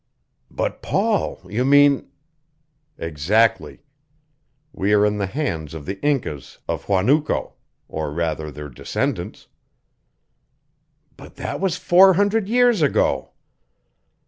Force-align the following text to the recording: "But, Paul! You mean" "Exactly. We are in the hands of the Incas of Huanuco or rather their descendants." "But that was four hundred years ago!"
"But, 0.49 0.81
Paul! 0.81 1.41
You 1.47 1.63
mean" 1.63 2.07
"Exactly. 3.09 3.83
We 4.73 4.93
are 4.93 5.05
in 5.05 5.19
the 5.19 5.27
hands 5.27 5.75
of 5.75 5.85
the 5.85 6.01
Incas 6.01 6.57
of 6.67 6.85
Huanuco 6.85 7.53
or 7.87 8.11
rather 8.11 8.49
their 8.49 8.67
descendants." 8.69 9.45
"But 11.15 11.35
that 11.35 11.59
was 11.59 11.77
four 11.77 12.15
hundred 12.15 12.49
years 12.49 12.81
ago!" 12.81 13.33